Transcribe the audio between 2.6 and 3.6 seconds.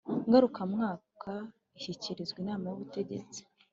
y ubutegetsi